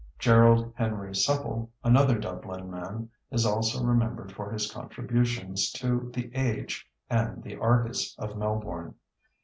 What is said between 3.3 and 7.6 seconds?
also remembered for his contributions to the Age and the